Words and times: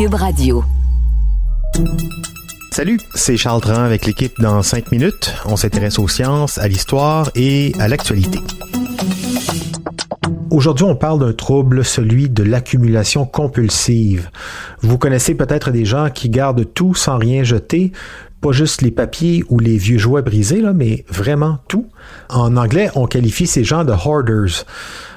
Cube 0.00 0.14
Radio. 0.14 0.64
Salut, 2.72 2.98
c'est 3.14 3.36
Charles 3.36 3.60
Dran 3.60 3.82
avec 3.82 4.06
l'équipe 4.06 4.32
dans 4.40 4.62
5 4.62 4.92
minutes. 4.92 5.34
On 5.44 5.56
s'intéresse 5.56 5.98
aux 5.98 6.08
sciences, 6.08 6.56
à 6.56 6.68
l'histoire 6.68 7.30
et 7.34 7.74
à 7.78 7.86
l'actualité. 7.86 8.38
Aujourd'hui, 10.50 10.86
on 10.86 10.96
parle 10.96 11.20
d'un 11.20 11.34
trouble, 11.34 11.84
celui 11.84 12.30
de 12.30 12.42
l'accumulation 12.42 13.26
compulsive. 13.26 14.30
Vous 14.80 14.96
connaissez 14.96 15.34
peut-être 15.34 15.70
des 15.70 15.84
gens 15.84 16.08
qui 16.08 16.30
gardent 16.30 16.72
tout 16.72 16.94
sans 16.94 17.18
rien 17.18 17.42
jeter, 17.42 17.92
pas 18.40 18.52
juste 18.52 18.80
les 18.82 18.90
papiers 18.90 19.44
ou 19.48 19.58
les 19.58 19.76
vieux 19.76 19.98
jouets 19.98 20.22
brisés, 20.22 20.60
là, 20.60 20.72
mais 20.72 21.04
vraiment 21.08 21.58
tout. 21.68 21.86
En 22.30 22.56
anglais, 22.56 22.90
on 22.94 23.06
qualifie 23.06 23.46
ces 23.46 23.64
gens 23.64 23.84
de 23.84 23.92
hoarders. 23.92 24.64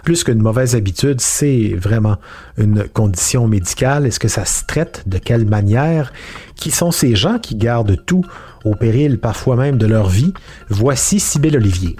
Plus 0.04 0.24
qu'une 0.24 0.42
mauvaise 0.42 0.76
habitude, 0.76 1.22
c'est 1.22 1.74
vraiment 1.78 2.18
une 2.58 2.88
condition 2.90 3.48
médicale. 3.48 4.06
Est-ce 4.06 4.20
que 4.20 4.28
ça 4.28 4.44
se 4.44 4.66
traite? 4.66 5.04
De 5.08 5.18
quelle 5.18 5.46
manière? 5.46 6.12
Qui 6.56 6.72
sont 6.72 6.92
ces 6.92 7.16
gens 7.16 7.40
qui 7.40 7.56
gardent 7.56 8.04
tout 8.06 8.26
au 8.66 8.76
péril 8.76 9.20
parfois 9.20 9.56
même 9.56 9.78
de 9.78 9.86
leur 9.86 10.10
vie? 10.10 10.34
Voici 10.70 11.20
Sybille 11.22 11.56
Olivier. 11.56 11.96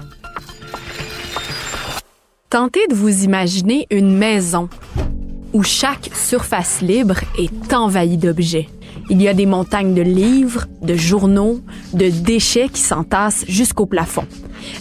Tentez 2.50 2.86
de 2.88 2.94
vous 2.94 3.24
imaginer 3.24 3.86
une 3.90 4.16
maison 4.16 4.68
où 5.54 5.62
chaque 5.62 6.10
surface 6.14 6.82
libre 6.82 7.16
est 7.38 7.72
envahie 7.72 8.18
d'objets. 8.18 8.68
Il 9.10 9.20
y 9.20 9.28
a 9.28 9.34
des 9.34 9.46
montagnes 9.46 9.94
de 9.94 10.02
livres, 10.02 10.66
de 10.82 10.94
journaux, 10.94 11.60
de 11.92 12.08
déchets 12.08 12.68
qui 12.68 12.80
s'entassent 12.80 13.44
jusqu'au 13.48 13.86
plafond. 13.86 14.24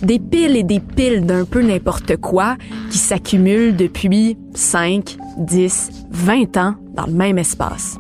Des 0.02 0.20
piles 0.20 0.55
et 0.55 0.63
des 0.63 0.80
piles 0.80 1.26
d'un 1.26 1.44
peu 1.44 1.62
n'importe 1.62 2.16
quoi 2.18 2.55
qui 2.90 2.98
s'accumulent 2.98 3.76
depuis 3.76 4.38
5, 4.54 5.18
10, 5.38 6.05
20 6.12 6.58
ans 6.58 6.76
dans 6.96 7.05
le 7.05 7.13
même 7.13 7.38
espace. 7.38 7.98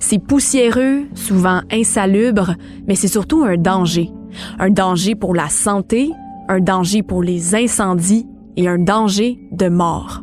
C'est 0.00 0.18
poussiéreux, 0.18 1.04
souvent 1.14 1.60
insalubre, 1.70 2.54
mais 2.86 2.96
c'est 2.96 3.08
surtout 3.08 3.44
un 3.44 3.56
danger. 3.56 4.10
Un 4.58 4.70
danger 4.70 5.14
pour 5.14 5.34
la 5.34 5.48
santé, 5.48 6.10
un 6.48 6.60
danger 6.60 7.02
pour 7.02 7.22
les 7.22 7.54
incendies 7.54 8.26
et 8.56 8.68
un 8.68 8.78
danger 8.78 9.38
de 9.52 9.68
mort. 9.68 10.22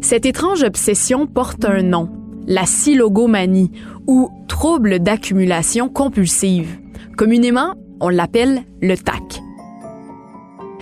Cette 0.00 0.26
étrange 0.26 0.64
obsession 0.64 1.26
porte 1.26 1.64
un 1.64 1.82
nom, 1.82 2.10
la 2.46 2.66
silogomanie 2.66 3.70
ou 4.06 4.30
trouble 4.48 4.98
d'accumulation 4.98 5.88
compulsive. 5.88 6.78
Communément, 7.16 7.74
on 8.00 8.08
l'appelle 8.08 8.62
le 8.80 8.96
TAC. 8.96 9.40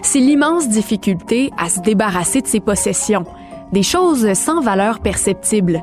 C'est 0.03 0.21
l'immense 0.21 0.69
difficulté 0.69 1.51
à 1.59 1.69
se 1.69 1.81
débarrasser 1.81 2.41
de 2.41 2.47
ses 2.47 2.61
possessions, 2.61 3.27
des 3.73 3.83
choses 3.83 4.33
sans 4.33 4.61
valeur 4.61 5.01
perceptible, 5.01 5.83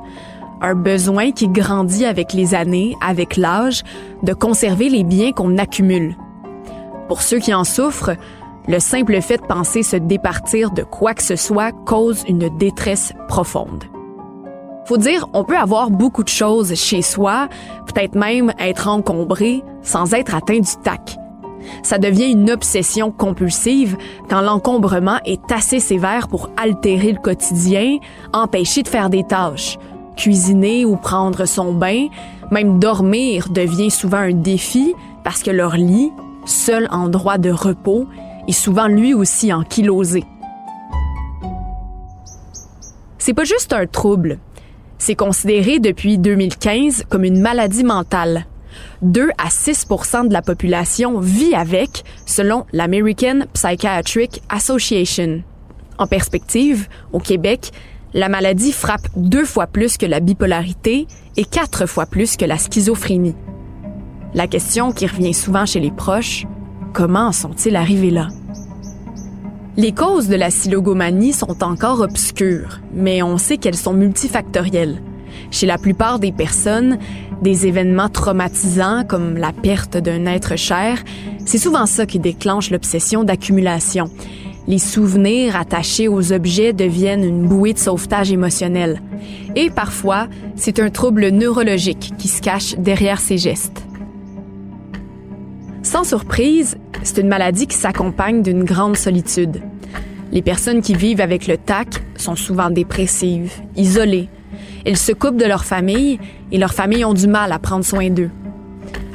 un 0.61 0.73
besoin 0.73 1.31
qui 1.31 1.47
grandit 1.47 2.05
avec 2.05 2.33
les 2.33 2.55
années, 2.55 2.95
avec 3.05 3.37
l'âge, 3.37 3.83
de 4.23 4.33
conserver 4.33 4.89
les 4.89 5.03
biens 5.03 5.31
qu'on 5.31 5.57
accumule. 5.57 6.17
Pour 7.07 7.21
ceux 7.21 7.39
qui 7.39 7.53
en 7.53 7.63
souffrent, 7.63 8.15
le 8.67 8.79
simple 8.79 9.21
fait 9.21 9.37
de 9.37 9.45
penser 9.45 9.83
se 9.83 9.95
départir 9.95 10.71
de 10.71 10.83
quoi 10.83 11.13
que 11.13 11.23
ce 11.23 11.35
soit 11.35 11.71
cause 11.71 12.23
une 12.27 12.49
détresse 12.57 13.13
profonde. 13.27 13.85
Faut 14.87 14.97
dire, 14.97 15.27
on 15.33 15.43
peut 15.43 15.57
avoir 15.57 15.89
beaucoup 15.89 16.23
de 16.23 16.29
choses 16.29 16.73
chez 16.75 17.01
soi, 17.01 17.49
peut-être 17.87 18.15
même 18.15 18.53
être 18.57 18.87
encombré 18.87 19.61
sans 19.81 20.13
être 20.13 20.33
atteint 20.33 20.59
du 20.59 20.75
tac. 20.81 21.17
Ça 21.83 21.97
devient 21.97 22.31
une 22.31 22.49
obsession 22.49 23.11
compulsive 23.11 23.97
quand 24.29 24.39
l'encombrement 24.39 25.19
est 25.25 25.51
assez 25.51 25.81
sévère 25.81 26.29
pour 26.29 26.49
altérer 26.55 27.11
le 27.11 27.19
quotidien, 27.19 27.97
empêcher 28.31 28.81
de 28.81 28.87
faire 28.87 29.09
des 29.09 29.25
tâches. 29.25 29.77
Cuisiner 30.15 30.85
ou 30.85 30.95
prendre 30.95 31.43
son 31.43 31.73
bain, 31.73 32.07
même 32.49 32.79
dormir 32.79 33.49
devient 33.49 33.91
souvent 33.91 34.19
un 34.19 34.31
défi 34.31 34.95
parce 35.25 35.43
que 35.43 35.51
leur 35.51 35.75
lit, 35.75 36.13
seul 36.45 36.87
endroit 36.91 37.37
de 37.37 37.51
repos, 37.51 38.07
est 38.47 38.53
souvent 38.53 38.87
lui 38.87 39.13
aussi 39.13 39.51
ankylosé. 39.51 40.23
C'est 43.17 43.33
pas 43.33 43.43
juste 43.43 43.73
un 43.73 43.85
trouble, 43.85 44.39
c'est 44.97 45.15
considéré 45.15 45.79
depuis 45.79 46.17
2015 46.17 47.05
comme 47.09 47.23
une 47.23 47.39
maladie 47.39 47.83
mentale. 47.83 48.45
2 49.01 49.29
à 49.37 49.49
6% 49.49 50.27
de 50.27 50.33
la 50.33 50.41
population 50.41 51.19
vit 51.19 51.53
avec, 51.55 52.03
selon 52.25 52.65
l'American 52.73 53.41
Psychiatric 53.53 54.41
Association. 54.49 55.43
En 55.97 56.07
perspective, 56.07 56.87
au 57.11 57.19
Québec, 57.19 57.71
la 58.13 58.29
maladie 58.29 58.71
frappe 58.71 59.07
deux 59.15 59.45
fois 59.45 59.67
plus 59.67 59.97
que 59.97 60.05
la 60.05 60.19
bipolarité 60.19 61.07
et 61.35 61.45
quatre 61.45 61.85
fois 61.85 62.05
plus 62.05 62.37
que 62.37 62.45
la 62.45 62.57
schizophrénie. 62.57 63.35
La 64.33 64.47
question 64.47 64.91
qui 64.91 65.07
revient 65.07 65.33
souvent 65.33 65.65
chez 65.65 65.79
les 65.79 65.91
proches, 65.91 66.45
comment 66.93 67.31
sont-ils 67.31 67.75
arrivés 67.75 68.11
là? 68.11 68.27
Les 69.79 69.91
causes 69.91 70.27
de 70.27 70.35
la 70.35 70.49
silogomanie 70.49 71.33
sont 71.33 71.63
encore 71.63 72.01
obscures, 72.01 72.79
mais 72.95 73.21
on 73.21 73.37
sait 73.37 73.57
qu'elles 73.57 73.75
sont 73.75 73.93
multifactorielles. 73.93 75.03
Chez 75.51 75.67
la 75.67 75.77
plupart 75.77 76.17
des 76.17 76.31
personnes, 76.31 76.97
des 77.43 77.67
événements 77.67 78.09
traumatisants 78.09 79.03
comme 79.07 79.37
la 79.37 79.53
perte 79.53 79.95
d'un 79.95 80.25
être 80.25 80.55
cher, 80.55 81.03
c'est 81.45 81.59
souvent 81.59 81.85
ça 81.85 82.07
qui 82.07 82.17
déclenche 82.17 82.71
l'obsession 82.71 83.23
d'accumulation. 83.23 84.09
Les 84.67 84.79
souvenirs 84.79 85.55
attachés 85.55 86.07
aux 86.07 86.33
objets 86.33 86.73
deviennent 86.73 87.23
une 87.23 87.47
bouée 87.47 87.73
de 87.73 87.79
sauvetage 87.79 88.31
émotionnel. 88.31 89.03
Et 89.55 89.69
parfois, 89.69 90.27
c'est 90.55 90.79
un 90.79 90.89
trouble 90.89 91.29
neurologique 91.29 92.13
qui 92.17 92.27
se 92.27 92.41
cache 92.41 92.75
derrière 92.79 93.19
ces 93.19 93.37
gestes. 93.37 93.83
Sans 95.83 96.03
surprise, 96.03 96.77
c'est 97.03 97.21
une 97.21 97.27
maladie 97.27 97.67
qui 97.67 97.75
s'accompagne 97.75 98.41
d'une 98.41 98.63
grande 98.63 98.97
solitude. 98.97 99.61
Les 100.31 100.41
personnes 100.41 100.81
qui 100.81 100.93
vivent 100.93 101.21
avec 101.21 101.47
le 101.47 101.57
TAC 101.57 102.01
sont 102.17 102.35
souvent 102.35 102.69
dépressives, 102.69 103.53
isolées. 103.75 104.29
Elles 104.85 104.97
se 104.97 105.11
coupent 105.11 105.37
de 105.37 105.45
leur 105.45 105.65
famille 105.65 106.19
et 106.51 106.57
leurs 106.57 106.73
familles 106.73 107.05
ont 107.05 107.13
du 107.13 107.27
mal 107.27 107.51
à 107.51 107.59
prendre 107.59 107.85
soin 107.85 108.09
d'eux. 108.09 108.29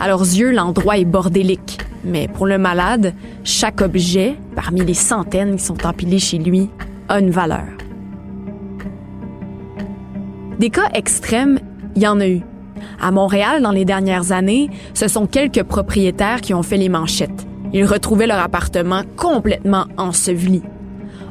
À 0.00 0.09
leurs 0.09 0.20
yeux, 0.20 0.53
l'endroit 0.53 0.98
est 0.98 1.04
bordélique. 1.04 1.78
Mais 2.04 2.28
pour 2.28 2.47
le 2.47 2.59
malade, 2.59 3.15
chaque 3.44 3.81
objet, 3.81 4.37
parmi 4.56 4.84
les 4.84 4.94
centaines 4.94 5.56
qui 5.56 5.64
sont 5.64 5.87
empilés 5.87 6.19
chez 6.19 6.38
lui, 6.38 6.69
a 7.09 7.20
une 7.20 7.31
valeur. 7.31 7.69
Des 10.59 10.70
cas 10.70 10.88
extrêmes, 10.94 11.59
il 11.94 12.03
y 12.03 12.06
en 12.06 12.20
a 12.20 12.28
eu. 12.28 12.41
À 13.00 13.10
Montréal, 13.10 13.62
dans 13.62 13.70
les 13.70 13.84
dernières 13.84 14.32
années, 14.32 14.70
ce 14.94 15.09
sont 15.09 15.26
quelques 15.26 15.62
propriétaires 15.62 16.41
qui 16.41 16.54
ont 16.54 16.62
fait 16.62 16.76
les 16.76 16.88
manchettes. 16.88 17.47
Ils 17.72 17.87
retrouvaient 17.87 18.27
leur 18.27 18.38
appartement 18.38 19.03
complètement 19.16 19.87
enseveli. 19.97 20.62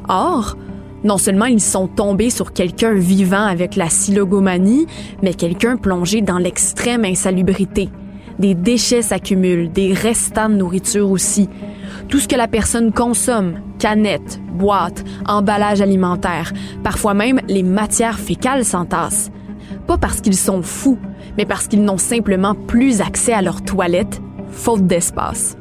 Or, 0.08 0.56
non 1.04 1.18
seulement 1.18 1.46
ils 1.46 1.60
sont 1.60 1.88
tombés 1.88 2.30
sur 2.30 2.52
quelqu'un 2.52 2.94
vivant 2.94 3.44
avec 3.44 3.76
la 3.76 3.88
silogomanie, 3.88 4.86
mais 5.22 5.34
quelqu'un 5.34 5.76
plongé 5.76 6.20
dans 6.20 6.38
l'extrême 6.38 7.04
insalubrité. 7.04 7.88
Des 8.38 8.54
déchets 8.54 9.02
s'accumulent, 9.02 9.70
des 9.70 9.92
restants 9.92 10.48
de 10.48 10.54
nourriture 10.54 11.10
aussi. 11.10 11.48
Tout 12.08 12.18
ce 12.18 12.28
que 12.28 12.36
la 12.36 12.48
personne 12.48 12.92
consomme, 12.92 13.54
canettes, 13.78 14.40
boîtes, 14.52 15.04
emballages 15.26 15.80
alimentaires, 15.80 16.52
parfois 16.82 17.14
même 17.14 17.40
les 17.48 17.62
matières 17.62 18.18
fécales 18.18 18.64
s'entassent. 18.64 19.30
Pas 19.86 19.98
parce 19.98 20.20
qu'ils 20.20 20.36
sont 20.36 20.62
fous, 20.62 20.98
mais 21.36 21.44
parce 21.44 21.68
qu'ils 21.68 21.84
n'ont 21.84 21.98
simplement 21.98 22.54
plus 22.54 23.00
accès 23.00 23.32
à 23.32 23.42
leur 23.42 23.62
toilette, 23.62 24.20
faute 24.50 24.86
d'espace. 24.86 25.56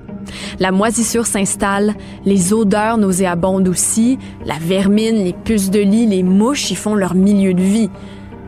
La 0.60 0.72
moisissure 0.72 1.26
s'installe, 1.26 1.96
les 2.26 2.54
odeurs 2.54 2.98
nauséabondes 2.98 3.68
aussi, 3.68 4.18
la 4.46 4.56
vermine, 4.60 5.24
les 5.24 5.34
puces 5.34 5.72
de 5.72 5.80
lit, 5.80 6.08
les 6.08 6.24
mouches 6.24 6.72
y 6.72 6.76
font 6.76 6.96
leur 6.96 7.16
milieu 7.16 7.54
de 7.54 7.62
vie. 7.62 7.90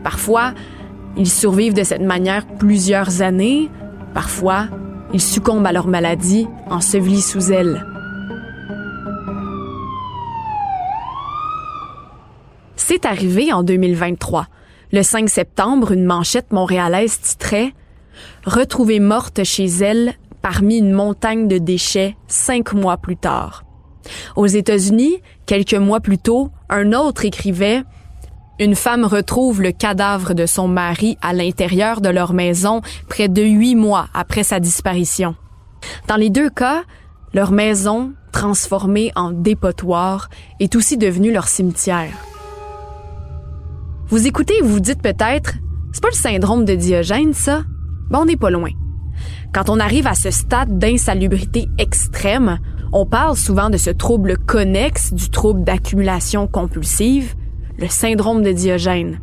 Parfois, 0.02 0.52
ils 1.16 1.30
survivent 1.30 1.74
de 1.74 1.84
cette 1.84 2.02
manière 2.02 2.46
plusieurs 2.46 3.22
années, 3.22 3.70
parfois, 4.12 4.66
ils 5.12 5.20
succombent 5.20 5.66
à 5.66 5.72
leur 5.72 5.86
maladie, 5.86 6.48
ensevelis 6.68 7.22
sous 7.22 7.52
elle. 7.52 7.86
C'est 12.76 13.06
arrivé 13.06 13.52
en 13.52 13.62
2023. 13.62 14.46
Le 14.92 15.02
5 15.02 15.28
septembre, 15.28 15.92
une 15.92 16.04
manchette 16.04 16.52
montréalaise 16.52 17.18
titrait 17.20 17.72
Retrouvée 18.44 19.00
morte 19.00 19.42
chez 19.44 19.66
elle 19.66 20.14
parmi 20.44 20.76
une 20.76 20.92
montagne 20.92 21.48
de 21.48 21.56
déchets 21.56 22.18
cinq 22.28 22.74
mois 22.74 22.98
plus 22.98 23.16
tard. 23.16 23.64
Aux 24.36 24.46
États-Unis, 24.46 25.22
quelques 25.46 25.72
mois 25.72 26.00
plus 26.00 26.18
tôt, 26.18 26.50
un 26.68 26.92
autre 26.92 27.24
écrivait 27.24 27.82
Une 28.60 28.74
femme 28.74 29.06
retrouve 29.06 29.62
le 29.62 29.72
cadavre 29.72 30.34
de 30.34 30.44
son 30.44 30.68
mari 30.68 31.16
à 31.22 31.32
l'intérieur 31.32 32.02
de 32.02 32.10
leur 32.10 32.34
maison 32.34 32.82
près 33.08 33.28
de 33.28 33.40
huit 33.40 33.74
mois 33.74 34.08
après 34.12 34.42
sa 34.42 34.60
disparition. 34.60 35.34
Dans 36.08 36.16
les 36.16 36.28
deux 36.28 36.50
cas, 36.50 36.82
leur 37.32 37.50
maison, 37.50 38.12
transformée 38.30 39.12
en 39.16 39.30
dépotoir, 39.30 40.28
est 40.60 40.76
aussi 40.76 40.98
devenue 40.98 41.32
leur 41.32 41.48
cimetière. 41.48 42.12
Vous 44.08 44.26
écoutez 44.26 44.60
vous 44.60 44.74
vous 44.74 44.80
dites 44.80 45.00
peut-être, 45.00 45.54
c'est 45.94 46.02
pas 46.02 46.10
le 46.10 46.16
syndrome 46.16 46.66
de 46.66 46.74
Diogène, 46.74 47.32
ça? 47.32 47.62
Ben, 48.10 48.18
on 48.18 48.26
n'est 48.26 48.36
pas 48.36 48.50
loin. 48.50 48.72
Quand 49.54 49.70
on 49.70 49.78
arrive 49.78 50.08
à 50.08 50.16
ce 50.16 50.32
stade 50.32 50.80
d'insalubrité 50.80 51.68
extrême, 51.78 52.58
on 52.92 53.06
parle 53.06 53.36
souvent 53.36 53.70
de 53.70 53.76
ce 53.76 53.90
trouble 53.90 54.36
connexe 54.36 55.12
du 55.14 55.30
trouble 55.30 55.62
d'accumulation 55.62 56.48
compulsive, 56.48 57.36
le 57.78 57.86
syndrome 57.86 58.42
de 58.42 58.50
Diogène. 58.50 59.20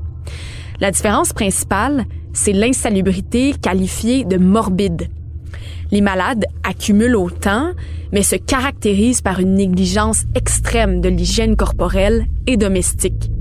La 0.80 0.92
différence 0.92 1.34
principale, 1.34 2.06
c'est 2.32 2.54
l'insalubrité 2.54 3.54
qualifiée 3.62 4.24
de 4.24 4.38
morbide. 4.38 5.10
Les 5.92 6.00
malades 6.00 6.46
accumulent 6.64 7.18
autant, 7.18 7.74
mais 8.14 8.24
se 8.24 8.38
caractérisent 8.38 9.22
par 9.22 9.42
une 9.42 9.56
négligence 9.56 10.24
extrême 10.34 11.02
de 11.02 11.10
l'hygiène 11.10 11.58
corporelle 11.58 12.26
et 12.48 12.56
domestique. 12.56 13.32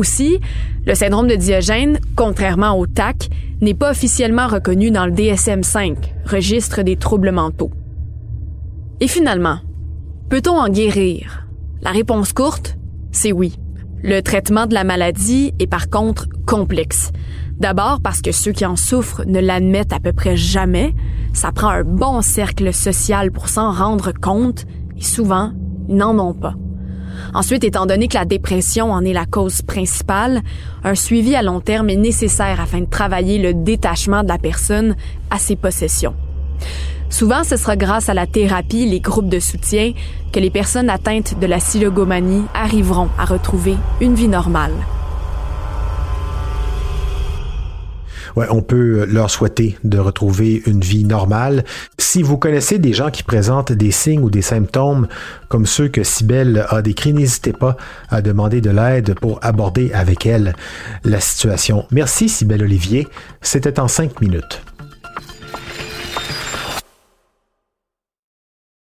Aussi, 0.00 0.40
le 0.86 0.94
syndrome 0.94 1.26
de 1.26 1.34
Diogène, 1.34 1.98
contrairement 2.16 2.72
au 2.78 2.86
TAC, 2.86 3.28
n'est 3.60 3.74
pas 3.74 3.90
officiellement 3.90 4.46
reconnu 4.46 4.90
dans 4.90 5.04
le 5.04 5.12
DSM-5, 5.12 5.94
registre 6.24 6.80
des 6.80 6.96
troubles 6.96 7.32
mentaux. 7.32 7.70
Et 9.00 9.08
finalement, 9.08 9.58
peut-on 10.30 10.58
en 10.58 10.70
guérir? 10.70 11.46
La 11.82 11.90
réponse 11.90 12.32
courte, 12.32 12.78
c'est 13.12 13.32
oui. 13.32 13.58
Le 14.02 14.22
traitement 14.22 14.64
de 14.64 14.72
la 14.72 14.84
maladie 14.84 15.52
est 15.58 15.66
par 15.66 15.90
contre 15.90 16.30
complexe. 16.46 17.12
D'abord 17.58 18.00
parce 18.02 18.22
que 18.22 18.32
ceux 18.32 18.52
qui 18.52 18.64
en 18.64 18.76
souffrent 18.76 19.24
ne 19.26 19.38
l'admettent 19.38 19.92
à 19.92 20.00
peu 20.00 20.14
près 20.14 20.34
jamais. 20.34 20.94
Ça 21.34 21.52
prend 21.52 21.68
un 21.68 21.84
bon 21.84 22.22
cercle 22.22 22.72
social 22.72 23.32
pour 23.32 23.50
s'en 23.50 23.70
rendre 23.70 24.12
compte 24.12 24.64
et 24.96 25.04
souvent, 25.04 25.52
ils 25.90 25.96
n'en 25.96 26.18
ont 26.18 26.32
pas. 26.32 26.54
Ensuite, 27.34 27.64
étant 27.64 27.86
donné 27.86 28.08
que 28.08 28.14
la 28.14 28.24
dépression 28.24 28.92
en 28.92 29.04
est 29.04 29.12
la 29.12 29.26
cause 29.26 29.62
principale, 29.62 30.42
un 30.84 30.94
suivi 30.94 31.34
à 31.34 31.42
long 31.42 31.60
terme 31.60 31.90
est 31.90 31.96
nécessaire 31.96 32.60
afin 32.60 32.80
de 32.80 32.86
travailler 32.86 33.38
le 33.38 33.54
détachement 33.54 34.22
de 34.22 34.28
la 34.28 34.38
personne 34.38 34.96
à 35.30 35.38
ses 35.38 35.56
possessions. 35.56 36.14
Souvent, 37.08 37.42
ce 37.42 37.56
sera 37.56 37.76
grâce 37.76 38.08
à 38.08 38.14
la 38.14 38.26
thérapie, 38.26 38.86
les 38.86 39.00
groupes 39.00 39.28
de 39.28 39.40
soutien, 39.40 39.92
que 40.32 40.38
les 40.38 40.50
personnes 40.50 40.90
atteintes 40.90 41.38
de 41.40 41.46
la 41.46 41.58
silogomanie 41.58 42.44
arriveront 42.54 43.08
à 43.18 43.24
retrouver 43.24 43.76
une 44.00 44.14
vie 44.14 44.28
normale. 44.28 44.74
ouais, 48.36 48.46
on 48.50 48.62
peut 48.62 49.04
leur 49.06 49.30
souhaiter 49.30 49.76
de 49.84 49.98
retrouver 49.98 50.62
une 50.66 50.80
vie 50.80 51.04
normale. 51.04 51.64
Si 52.12 52.24
vous 52.24 52.38
connaissez 52.38 52.80
des 52.80 52.92
gens 52.92 53.12
qui 53.12 53.22
présentent 53.22 53.70
des 53.70 53.92
signes 53.92 54.24
ou 54.24 54.30
des 54.30 54.42
symptômes 54.42 55.06
comme 55.46 55.64
ceux 55.64 55.86
que 55.86 56.02
Sibelle 56.02 56.66
a 56.68 56.82
décrits, 56.82 57.12
n'hésitez 57.12 57.52
pas 57.52 57.76
à 58.08 58.20
demander 58.20 58.60
de 58.60 58.70
l'aide 58.70 59.14
pour 59.14 59.38
aborder 59.42 59.92
avec 59.92 60.26
elle 60.26 60.56
la 61.04 61.20
situation. 61.20 61.86
Merci 61.92 62.28
Sibelle 62.28 62.64
Olivier. 62.64 63.06
C'était 63.42 63.78
en 63.78 63.86
cinq 63.86 64.20
minutes. 64.20 64.60